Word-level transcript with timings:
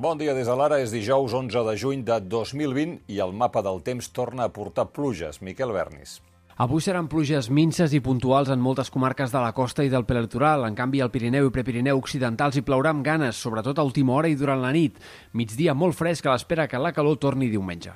Bon 0.00 0.16
dia 0.16 0.32
des 0.32 0.48
de 0.48 0.54
l'ara, 0.56 0.78
és 0.80 0.94
dijous 0.94 1.34
11 1.36 1.60
de 1.66 1.72
juny 1.76 2.00
de 2.08 2.14
2020 2.24 3.12
i 3.12 3.18
el 3.20 3.34
mapa 3.36 3.60
del 3.60 3.82
temps 3.84 4.08
torna 4.16 4.46
a 4.46 4.52
portar 4.54 4.86
pluges. 4.96 5.42
Miquel 5.44 5.74
Bernis. 5.76 6.14
Avui 6.56 6.80
seran 6.80 7.04
pluges 7.12 7.50
minces 7.52 7.92
i 7.92 8.00
puntuals 8.00 8.48
en 8.48 8.64
moltes 8.64 8.88
comarques 8.88 9.28
de 9.28 9.44
la 9.44 9.52
costa 9.52 9.84
i 9.84 9.92
del 9.92 10.08
prelitoral. 10.08 10.64
En 10.64 10.78
canvi, 10.78 11.04
al 11.04 11.12
Pirineu 11.12 11.50
i 11.50 11.52
Prepirineu 11.52 12.00
occidentals 12.00 12.56
hi 12.56 12.64
plourà 12.64 12.94
amb 12.96 13.04
ganes, 13.04 13.36
sobretot 13.36 13.76
a 13.76 13.84
última 13.84 14.16
hora 14.16 14.32
i 14.32 14.40
durant 14.40 14.64
la 14.64 14.72
nit. 14.72 14.96
Migdia 15.36 15.76
molt 15.76 16.00
fresc 16.00 16.24
a 16.24 16.32
l'espera 16.32 16.64
que 16.64 16.80
la 16.80 16.96
calor 16.96 17.20
torni 17.20 17.52
diumenge. 17.52 17.92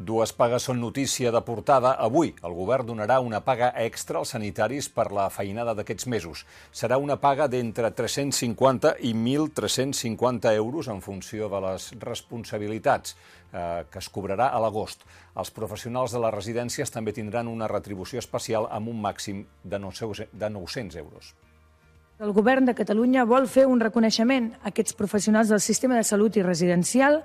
Dues 0.00 0.30
pagues 0.32 0.64
són 0.64 0.78
notícia 0.80 1.28
de 1.28 1.40
portada. 1.44 1.90
Avui 2.00 2.30
el 2.40 2.54
govern 2.56 2.86
donarà 2.88 3.18
una 3.20 3.42
paga 3.44 3.66
extra 3.82 4.16
als 4.16 4.30
sanitaris 4.32 4.86
per 4.88 5.10
la 5.12 5.26
feinada 5.28 5.74
d'aquests 5.76 6.06
mesos. 6.08 6.46
Serà 6.72 6.96
una 6.96 7.18
paga 7.20 7.50
d'entre 7.52 7.90
350 7.92 8.94
i 9.04 9.10
1.350 9.12 10.54
euros 10.56 10.88
en 10.88 11.02
funció 11.04 11.50
de 11.52 11.60
les 11.66 11.90
responsabilitats 12.00 13.12
eh, 13.52 13.84
que 13.92 14.00
es 14.00 14.08
cobrarà 14.08 14.48
a 14.48 14.62
l'agost. 14.64 15.04
Els 15.36 15.52
professionals 15.52 16.16
de 16.16 16.24
les 16.24 16.32
residències 16.32 16.96
també 16.96 17.12
tindran 17.12 17.52
una 17.52 17.68
retribució 17.68 18.24
especial 18.24 18.70
amb 18.72 18.88
un 18.88 19.04
màxim 19.04 19.44
de 19.62 19.82
900 19.84 20.96
euros. 20.96 21.34
El 22.24 22.32
govern 22.32 22.64
de 22.64 22.76
Catalunya 22.76 23.28
vol 23.28 23.52
fer 23.52 23.68
un 23.68 23.84
reconeixement 23.84 24.50
a 24.62 24.72
aquests 24.72 24.96
professionals 24.96 25.52
del 25.52 25.60
sistema 25.60 26.00
de 26.00 26.08
salut 26.08 26.40
i 26.40 26.48
residencial 26.48 27.20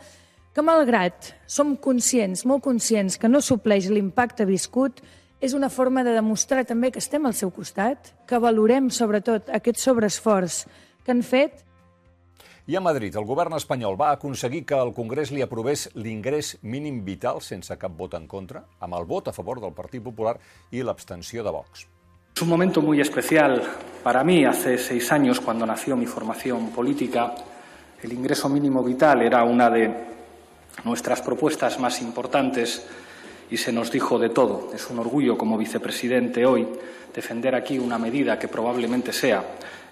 que 0.56 0.64
malgrat 0.64 1.34
som 1.52 1.76
conscients, 1.76 2.46
molt 2.48 2.64
conscients, 2.64 3.18
que 3.20 3.28
no 3.28 3.42
supleix 3.44 3.90
l'impacte 3.92 4.48
viscut, 4.48 5.02
és 5.44 5.54
una 5.54 5.68
forma 5.70 6.06
de 6.08 6.14
demostrar 6.16 6.64
també 6.64 6.94
que 6.96 7.02
estem 7.04 7.28
al 7.28 7.36
seu 7.36 7.52
costat, 7.52 8.14
que 8.26 8.40
valorem 8.40 8.88
sobretot 8.88 9.52
aquest 9.52 9.84
sobreesforç 9.84 10.62
que 11.04 11.12
han 11.12 11.26
fet. 11.28 11.60
I 12.72 12.80
a 12.80 12.82
Madrid, 12.82 13.14
el 13.20 13.28
govern 13.28 13.54
espanyol 13.60 14.00
va 14.00 14.14
aconseguir 14.16 14.64
que 14.66 14.80
el 14.80 14.96
Congrés 14.96 15.36
li 15.36 15.44
aprovés 15.44 15.90
l'ingrés 16.00 16.56
mínim 16.64 17.04
vital 17.04 17.44
sense 17.44 17.76
cap 17.78 17.92
vot 18.00 18.16
en 18.16 18.26
contra, 18.26 18.64
amb 18.80 18.96
el 18.96 19.06
vot 19.06 19.28
a 19.28 19.36
favor 19.36 19.60
del 19.60 19.76
Partit 19.76 20.02
Popular 20.08 20.38
i 20.72 20.82
l'abstenció 20.82 21.44
de 21.44 21.52
Vox. 21.52 21.86
Es 22.34 22.42
un 22.42 22.50
momento 22.50 22.82
muy 22.82 23.02
especial 23.02 23.62
para 24.04 24.24
mí. 24.24 24.46
Hace 24.46 24.78
seis 24.78 25.12
años, 25.12 25.40
cuando 25.42 25.66
nació 25.66 25.96
mi 25.96 26.06
formación 26.06 26.70
política, 26.72 27.36
el 28.02 28.14
ingreso 28.14 28.50
mínimo 28.50 28.84
vital 28.84 29.22
era 29.22 29.44
una 29.44 29.70
de 29.70 30.15
nuestras 30.84 31.22
propuestas 31.22 31.80
más 31.80 32.02
importantes 32.02 32.86
y 33.50 33.58
se 33.58 33.72
nos 33.72 33.92
dijo 33.92 34.20
de 34.20 34.30
todo. 34.30 34.72
Es 34.74 34.90
un 34.90 35.00
orgullo 35.00 35.38
como 35.38 35.58
vicepresidente 35.58 36.46
hoy 36.46 36.68
defender 37.14 37.56
aquí 37.56 37.80
una 37.80 37.98
medida 37.98 38.38
que 38.38 38.48
probablemente 38.48 39.14
sea 39.14 39.44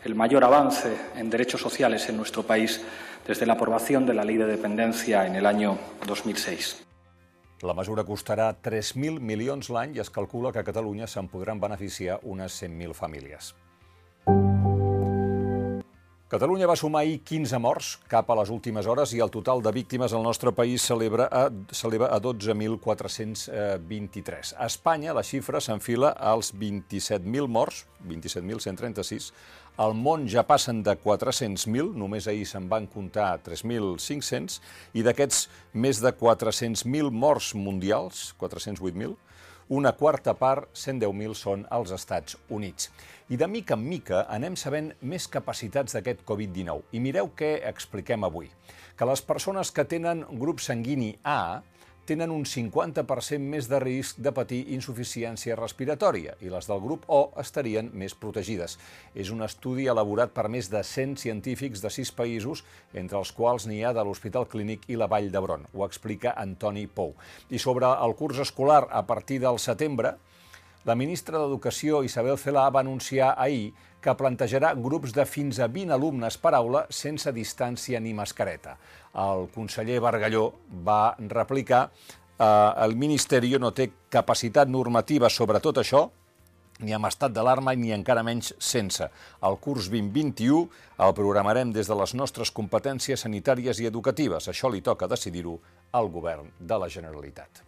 el 0.04 0.16
mayor 0.16 0.44
avance 0.44 0.94
en 1.16 1.30
derechos 1.30 1.62
sociales 1.62 2.10
en 2.10 2.18
nuestro 2.18 2.44
país 2.44 2.82
desde 3.26 3.46
la 3.46 3.54
aprobación 3.54 4.06
de 4.06 4.14
la 4.14 4.26
Ley 4.26 4.38
de 4.38 4.46
Dependencia 4.46 5.26
en 5.26 5.36
el 5.36 5.46
año 5.46 5.78
2006. 6.06 6.84
La 7.64 7.74
mesura 7.74 8.04
costarà 8.04 8.50
3.000 8.60 9.22
milions 9.24 9.70
l'any 9.72 9.94
i 9.96 10.02
es 10.04 10.10
calcula 10.12 10.52
que 10.52 10.60
a 10.60 10.68
Catalunya 10.68 11.08
se'n 11.08 11.30
podran 11.32 11.62
beneficiar 11.64 12.20
unes 12.28 12.58
100.000 12.60 12.92
famílies. 12.92 13.54
Catalunya 16.34 16.66
va 16.66 16.74
sumar 16.74 17.04
ahir 17.04 17.20
15 17.22 17.60
morts 17.62 17.88
cap 18.10 18.26
a 18.34 18.36
les 18.40 18.50
últimes 18.50 18.88
hores 18.90 19.12
i 19.14 19.20
el 19.22 19.30
total 19.30 19.62
de 19.62 19.70
víctimes 19.70 20.18
al 20.18 20.26
nostre 20.26 20.50
país 20.50 20.82
s'eleva 20.82 21.30
a, 21.30 21.46
a 21.46 22.18
12.423. 22.26 24.58
A 24.58 24.66
Espanya 24.66 25.14
la 25.14 25.22
xifra 25.22 25.62
s'enfila 25.62 26.18
als 26.18 26.50
27.000 26.58 27.46
morts, 27.46 27.86
27.136. 28.10 29.30
Al 29.78 29.94
món 29.94 30.26
ja 30.26 30.42
passen 30.42 30.82
de 30.82 30.98
400.000, 30.98 31.94
només 32.02 32.26
ahir 32.26 32.50
se'n 32.50 32.66
van 32.72 32.88
comptar 32.90 33.38
3.500, 33.46 34.58
i 34.98 35.06
d'aquests 35.06 35.46
més 35.78 36.02
de 36.02 36.10
400.000 36.18 37.14
morts 37.14 37.54
mundials, 37.54 38.34
408.000, 38.42 39.14
una 39.70 39.94
quarta 39.96 40.34
part, 40.34 40.70
110.000, 40.76 41.36
són 41.38 41.66
als 41.72 41.94
Estats 41.96 42.38
Units. 42.50 42.90
I 43.30 43.38
de 43.40 43.48
mica 43.48 43.78
en 43.78 43.86
mica 43.88 44.26
anem 44.30 44.58
sabent 44.60 44.92
més 45.02 45.28
capacitats 45.32 45.96
d'aquest 45.96 46.26
Covid-19. 46.28 46.90
I 46.92 47.00
mireu 47.00 47.32
què 47.38 47.56
expliquem 47.70 48.26
avui. 48.28 48.50
Que 48.98 49.08
les 49.10 49.24
persones 49.26 49.72
que 49.72 49.86
tenen 49.90 50.26
grup 50.40 50.60
sanguini 50.62 51.16
A 51.24 51.64
tenen 52.06 52.32
un 52.32 52.44
50% 52.44 53.40
més 53.54 53.70
de 53.72 53.80
risc 53.80 54.20
de 54.24 54.34
patir 54.36 54.60
insuficiència 54.76 55.56
respiratòria 55.60 56.36
i 56.44 56.52
les 56.52 56.68
del 56.68 56.82
grup 56.84 57.06
O 57.08 57.22
estarien 57.40 57.90
més 57.94 58.16
protegides. 58.16 58.78
És 59.16 59.32
un 59.32 59.44
estudi 59.46 59.88
elaborat 59.92 60.34
per 60.36 60.50
més 60.52 60.70
de 60.72 60.84
100 60.84 61.16
científics 61.24 61.84
de 61.84 61.92
6 61.94 62.12
països, 62.18 62.66
entre 62.94 63.20
els 63.20 63.32
quals 63.32 63.68
n'hi 63.70 63.84
ha 63.84 63.94
de 63.96 64.04
l'Hospital 64.04 64.50
Clínic 64.52 64.90
i 64.92 65.00
la 65.00 65.08
Vall 65.08 65.32
d'Hebron. 65.32 65.68
Ho 65.74 65.88
explica 65.88 66.36
Antoni 66.44 66.88
Pou. 66.88 67.16
I 67.50 67.60
sobre 67.60 67.88
el 67.88 68.16
curs 68.20 68.44
escolar 68.44 68.84
a 68.92 69.06
partir 69.08 69.40
del 69.44 69.60
setembre, 69.60 70.18
la 70.86 70.96
ministra 71.00 71.40
d'Educació, 71.40 72.02
Isabel 72.04 72.36
Celà, 72.38 72.66
va 72.74 72.82
anunciar 72.84 73.34
ahir 73.40 73.72
que 74.04 74.16
plantejarà 74.20 74.74
grups 74.76 75.14
de 75.16 75.24
fins 75.24 75.62
a 75.64 75.70
20 75.72 75.96
alumnes 75.96 76.38
per 76.38 76.52
aula 76.58 76.84
sense 76.92 77.32
distància 77.32 78.02
ni 78.04 78.12
mascareta. 78.14 78.76
El 79.16 79.48
conseller 79.54 80.02
Bargalló 80.04 80.50
va 80.84 81.16
replicar 81.32 81.86
eh, 81.88 82.84
el 82.84 82.98
Ministeri 83.00 83.56
no 83.60 83.72
té 83.72 83.90
capacitat 84.12 84.68
normativa 84.68 85.30
sobre 85.30 85.64
tot 85.64 85.80
això, 85.80 86.10
ni 86.84 86.92
amb 86.92 87.08
estat 87.08 87.32
d'alarma 87.32 87.76
ni 87.80 87.94
encara 87.96 88.24
menys 88.28 88.52
sense. 88.60 89.08
El 89.40 89.60
curs 89.64 89.88
2021 89.94 90.64
el 91.06 91.14
programarem 91.16 91.72
des 91.72 91.88
de 91.88 91.96
les 91.96 92.14
nostres 92.18 92.52
competències 92.52 93.24
sanitàries 93.24 93.80
i 93.80 93.88
educatives. 93.88 94.50
Això 94.52 94.72
li 94.74 94.82
toca 94.82 95.08
decidir-ho 95.08 95.60
al 95.94 96.10
govern 96.12 96.52
de 96.60 96.82
la 96.82 96.90
Generalitat. 96.90 97.64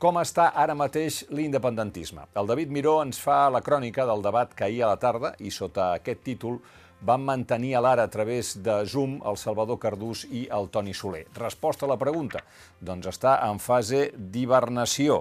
Com 0.00 0.16
està 0.16 0.46
ara 0.56 0.72
mateix 0.72 1.26
l'independentisme? 1.28 2.22
El 2.40 2.46
David 2.48 2.70
Miró 2.72 2.94
ens 3.04 3.18
fa 3.20 3.50
la 3.52 3.60
crònica 3.60 4.06
del 4.08 4.22
debat 4.24 4.54
que 4.56 4.64
ahir 4.64 4.78
a 4.80 4.94
la 4.94 4.96
tarda 4.96 5.34
i 5.44 5.50
sota 5.52 5.90
aquest 5.98 6.22
títol 6.24 6.56
van 7.04 7.26
mantenir 7.26 7.74
a 7.76 7.82
l'ara 7.84 8.06
a 8.08 8.10
través 8.14 8.54
de 8.64 8.78
Zoom 8.88 9.18
el 9.28 9.36
Salvador 9.36 9.76
Cardús 9.82 10.22
i 10.24 10.46
el 10.56 10.70
Toni 10.72 10.96
Soler. 10.96 11.26
Resposta 11.36 11.84
a 11.84 11.90
la 11.90 11.98
pregunta? 12.00 12.40
Doncs 12.80 13.10
està 13.12 13.34
en 13.44 13.60
fase 13.60 14.06
d'hibernació. 14.16 15.20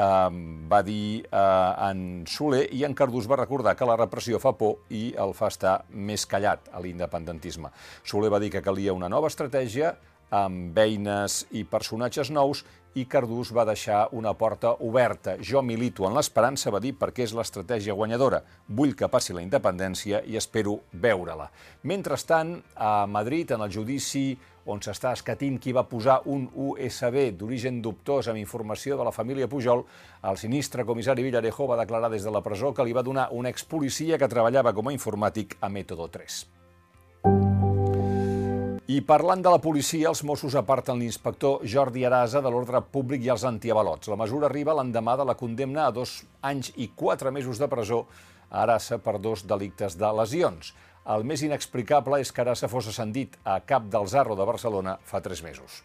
Um, 0.00 0.40
va 0.72 0.80
dir 0.84 1.20
uh, 1.28 1.76
en 1.90 2.24
Soler 2.24 2.70
i 2.72 2.86
en 2.88 2.96
Cardús 2.96 3.28
va 3.28 3.42
recordar 3.42 3.76
que 3.76 3.88
la 3.88 3.98
repressió 4.00 4.40
fa 4.40 4.54
por 4.56 4.88
i 4.88 5.10
el 5.12 5.36
fa 5.36 5.52
estar 5.52 5.76
més 5.92 6.24
callat 6.24 6.72
a 6.72 6.80
l'independentisme. 6.80 7.68
Soler 8.00 8.32
va 8.32 8.40
dir 8.40 8.48
que 8.56 8.64
calia 8.64 8.96
una 8.96 9.12
nova 9.12 9.28
estratègia 9.28 9.92
amb 10.32 10.78
eines 10.80 11.44
i 11.52 11.68
personatges 11.68 12.32
nous 12.32 12.64
i 12.96 13.04
Cardús 13.04 13.52
va 13.52 13.66
deixar 13.68 14.06
una 14.16 14.32
porta 14.34 14.72
oberta. 14.80 15.36
Jo 15.44 15.60
milito 15.62 16.06
en 16.08 16.16
l'esperança, 16.16 16.72
va 16.72 16.80
dir, 16.80 16.94
perquè 16.96 17.26
és 17.26 17.34
l'estratègia 17.36 17.94
guanyadora. 17.94 18.40
Vull 18.68 18.96
que 18.96 19.10
passi 19.12 19.36
la 19.36 19.44
independència 19.44 20.22
i 20.24 20.38
espero 20.40 20.78
veure-la. 20.92 21.50
Mentrestant, 21.84 22.56
a 22.74 23.06
Madrid, 23.06 23.52
en 23.52 23.66
el 23.66 23.72
judici 23.72 24.30
on 24.66 24.80
s'està 24.82 25.12
escatint 25.14 25.60
qui 25.62 25.76
va 25.76 25.86
posar 25.86 26.18
un 26.32 26.48
USB 26.50 27.20
d'origen 27.38 27.78
dubtós 27.84 28.32
amb 28.32 28.40
informació 28.40 28.96
de 28.98 29.06
la 29.06 29.14
família 29.14 29.46
Pujol, 29.46 29.84
el 30.26 30.40
sinistre 30.40 30.88
comissari 30.88 31.22
Villarejo 31.22 31.68
va 31.70 31.78
declarar 31.84 32.10
des 32.10 32.26
de 32.26 32.34
la 32.34 32.42
presó 32.42 32.74
que 32.74 32.84
li 32.84 32.96
va 32.96 33.06
donar 33.06 33.28
un 33.30 33.46
expolicia 33.46 34.18
que 34.18 34.32
treballava 34.32 34.74
com 34.74 34.88
a 34.88 34.96
informàtic 34.96 35.58
a 35.60 35.70
Método 35.70 36.08
3. 36.10 36.55
I 38.86 39.00
parlant 39.02 39.40
de 39.42 39.50
la 39.50 39.58
policia, 39.58 40.06
els 40.12 40.20
Mossos 40.22 40.54
aparten 40.54 41.00
l'inspector 41.02 41.64
Jordi 41.66 42.04
Arasa 42.06 42.38
de 42.38 42.50
l'ordre 42.54 42.78
públic 42.94 43.24
i 43.24 43.32
els 43.34 43.42
antiavalots. 43.48 44.06
La 44.06 44.18
mesura 44.20 44.46
arriba 44.46 44.76
l'endemà 44.78 45.16
de 45.18 45.26
la 45.26 45.34
condemna 45.34 45.88
a 45.88 45.94
dos 45.96 46.20
anys 46.46 46.70
i 46.78 46.86
quatre 46.94 47.32
mesos 47.34 47.58
de 47.58 47.66
presó 47.66 48.04
a 48.46 48.62
Arasa 48.62 49.00
per 49.02 49.16
dos 49.18 49.42
delictes 49.42 49.98
de 49.98 50.12
lesions. 50.20 50.70
El 51.02 51.26
més 51.26 51.42
inexplicable 51.42 52.22
és 52.22 52.30
que 52.30 52.44
Arasa 52.44 52.70
fos 52.70 52.86
ascendit 52.92 53.34
a 53.42 53.58
cap 53.66 53.90
del 53.90 54.06
Zarro 54.06 54.38
de 54.38 54.46
Barcelona 54.46 55.00
fa 55.02 55.18
tres 55.18 55.42
mesos. 55.42 55.82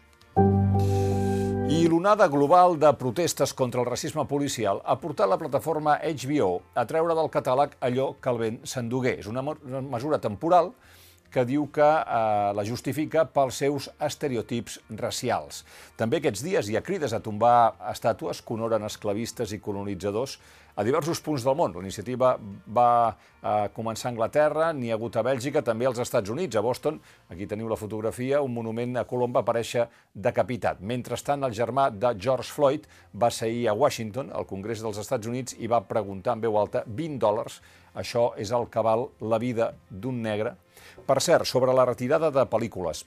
I 1.74 1.82
l'onada 1.90 2.30
global 2.30 2.78
de 2.78 2.94
protestes 3.02 3.50
contra 3.50 3.82
el 3.82 3.90
racisme 3.90 4.28
policial 4.30 4.78
ha 4.86 5.00
portat 5.02 5.26
la 5.26 5.42
plataforma 5.42 5.98
HBO 5.98 6.54
a 6.78 6.86
treure 6.86 7.18
del 7.18 7.34
catàleg 7.34 7.74
allò 7.82 8.12
que 8.22 8.30
el 8.30 8.42
vent 8.46 8.62
s'endugué. 8.62 9.18
És 9.18 9.26
una 9.26 9.42
mesura 9.42 10.22
temporal 10.22 10.70
que 10.70 11.01
diu 11.48 11.64
que 11.72 11.88
eh, 11.88 12.50
la 12.52 12.64
justifica 12.68 13.24
pels 13.24 13.60
seus 13.64 13.88
estereotips 13.96 14.78
racials. 15.00 15.62
També 15.96 16.20
aquests 16.20 16.44
dies 16.44 16.68
hi 16.68 16.76
ha 16.76 16.84
crides 16.84 17.16
a 17.16 17.22
tombar 17.24 17.72
estàtues 17.92 18.42
que 18.44 18.52
honoren 18.52 18.84
esclavistes 18.84 19.56
i 19.56 19.60
colonitzadors 19.64 20.36
a 20.74 20.84
diversos 20.86 21.20
punts 21.20 21.44
del 21.44 21.56
món. 21.58 21.74
La 21.76 21.84
iniciativa 21.84 22.32
va 22.76 22.88
eh, 23.10 23.68
començar 23.76 24.08
a 24.08 24.12
Anglaterra, 24.12 24.70
n'hi 24.72 24.92
ha 24.92 24.96
hagut 24.98 25.16
a 25.16 25.24
Bèlgica, 25.26 25.62
també 25.66 25.88
als 25.88 26.00
Estats 26.04 26.32
Units, 26.32 26.56
a 26.56 26.64
Boston. 26.64 27.00
Aquí 27.32 27.46
teniu 27.50 27.68
la 27.68 27.80
fotografia, 27.80 28.40
un 28.42 28.54
monument 28.54 28.96
a 28.96 29.06
Colom 29.08 29.34
va 29.36 29.44
aparèixer 29.44 29.86
decapitat. 30.14 30.80
Mentrestant, 30.80 31.44
el 31.44 31.54
germà 31.56 31.90
de 31.92 32.14
George 32.18 32.50
Floyd 32.52 32.88
va 33.12 33.30
ser 33.30 33.52
a 33.68 33.76
Washington, 33.76 34.32
al 34.32 34.48
Congrés 34.48 34.82
dels 34.82 34.98
Estats 35.02 35.28
Units, 35.28 35.58
i 35.58 35.70
va 35.70 35.84
preguntar 35.86 36.36
en 36.36 36.46
veu 36.46 36.58
alta 36.58 36.86
20 36.86 37.20
dòlars 37.22 37.60
Això 37.94 38.30
és 38.40 38.50
el 38.56 38.68
que 38.72 38.82
val 38.84 39.06
la 39.20 39.38
vida 39.38 39.72
d'un 39.90 40.22
negre. 40.24 40.54
Per 41.06 41.18
cert, 41.20 41.44
sobre 41.48 41.74
la 41.76 41.84
retirada 41.88 42.30
de 42.32 42.44
pel·lícules, 42.48 43.04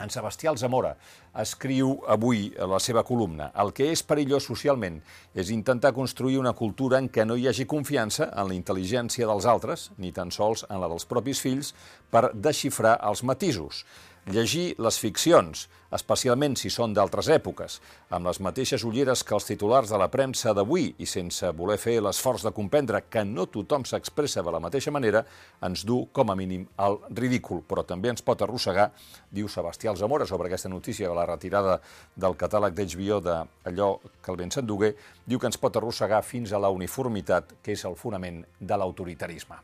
en 0.00 0.12
Sebastià 0.12 0.50
Alzamora 0.50 0.94
escriu 1.42 1.94
avui 2.10 2.48
a 2.58 2.66
la 2.70 2.80
seva 2.82 3.04
columna 3.06 3.50
el 3.62 3.72
que 3.76 3.90
és 3.92 4.02
perillós 4.06 4.48
socialment 4.48 5.00
és 5.34 5.52
intentar 5.54 5.92
construir 5.96 6.40
una 6.40 6.54
cultura 6.56 6.98
en 6.98 7.08
què 7.12 7.26
no 7.26 7.36
hi 7.36 7.48
hagi 7.48 7.68
confiança 7.70 8.30
en 8.30 8.48
la 8.50 8.56
intel·ligència 8.56 9.28
dels 9.28 9.46
altres, 9.46 9.90
ni 9.98 10.12
tan 10.12 10.32
sols 10.34 10.64
en 10.68 10.80
la 10.82 10.88
dels 10.90 11.06
propis 11.06 11.40
fills, 11.40 11.74
per 12.10 12.32
desxifrar 12.34 12.98
els 13.06 13.22
matisos 13.22 13.84
llegir 14.26 14.74
les 14.78 14.98
ficcions, 15.00 15.68
especialment 15.90 16.54
si 16.58 16.70
són 16.70 16.92
d'altres 16.94 17.30
èpoques, 17.32 17.78
amb 18.14 18.28
les 18.28 18.40
mateixes 18.44 18.84
ulleres 18.86 19.22
que 19.26 19.34
els 19.34 19.46
titulars 19.48 19.90
de 19.90 19.98
la 19.98 20.10
premsa 20.12 20.52
d'avui 20.54 20.90
i 20.98 21.06
sense 21.08 21.50
voler 21.56 21.78
fer 21.80 21.96
l'esforç 22.02 22.44
de 22.46 22.52
comprendre 22.54 23.02
que 23.08 23.24
no 23.24 23.46
tothom 23.50 23.86
s'expressa 23.88 24.44
de 24.46 24.52
la 24.54 24.60
mateixa 24.62 24.92
manera, 24.94 25.24
ens 25.66 25.84
du, 25.88 26.04
com 26.12 26.30
a 26.30 26.36
mínim, 26.38 26.66
al 26.76 27.00
ridícul, 27.10 27.64
però 27.66 27.84
també 27.86 28.12
ens 28.12 28.22
pot 28.22 28.42
arrossegar, 28.42 28.90
diu 29.30 29.48
Sebastià 29.48 29.90
Alzamora 29.90 30.28
sobre 30.28 30.50
aquesta 30.50 30.70
notícia 30.70 31.08
de 31.08 31.16
la 31.16 31.26
retirada 31.26 31.80
del 32.14 32.36
catàleg 32.38 32.76
d'HBO 32.76 33.20
d'allò 33.24 33.90
que 34.20 34.30
el 34.30 34.40
vent 34.44 34.54
s'endugué, 34.54 34.94
diu 35.26 35.40
que 35.40 35.50
ens 35.50 35.58
pot 35.58 35.76
arrossegar 35.76 36.22
fins 36.22 36.52
a 36.52 36.62
la 36.62 36.70
uniformitat, 36.70 37.56
que 37.62 37.74
és 37.74 37.84
el 37.88 37.98
fonament 37.98 38.44
de 38.60 38.78
l'autoritarisme. 38.78 39.58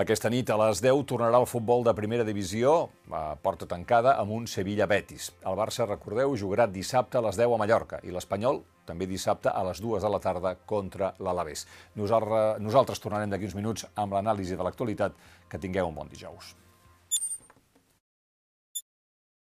Aquesta 0.00 0.30
nit 0.32 0.48
a 0.48 0.54
les 0.56 0.78
10 0.80 1.02
tornarà 1.04 1.36
el 1.36 1.44
futbol 1.44 1.82
de 1.84 1.92
primera 1.92 2.24
divisió 2.24 2.70
a 3.12 3.34
porta 3.36 3.66
tancada 3.68 4.14
amb 4.22 4.32
un 4.32 4.46
Sevilla-Betis. 4.48 5.26
El 5.44 5.58
Barça, 5.58 5.84
recordeu, 5.84 6.32
jugarà 6.32 6.64
dissabte 6.64 7.20
a 7.20 7.22
les 7.26 7.36
10 7.36 7.52
a 7.52 7.58
Mallorca 7.60 8.00
i 8.00 8.14
l'Espanyol 8.14 8.62
també 8.88 9.04
dissabte 9.10 9.52
a 9.52 9.66
les 9.68 9.84
2 9.84 10.00
de 10.00 10.14
la 10.14 10.22
tarda 10.24 10.54
contra 10.64 11.12
l'Alavés. 11.20 11.66
Nosaltres, 12.00 12.64
nosaltres 12.64 13.04
tornarem 13.04 13.36
d'aquí 13.36 13.52
uns 13.52 13.58
minuts 13.60 13.84
amb 13.92 14.16
l'anàlisi 14.16 14.56
de 14.56 14.64
l'actualitat. 14.64 15.12
Que 15.52 15.60
tingueu 15.60 15.92
un 15.92 16.00
bon 16.00 16.08
dijous. 16.08 16.54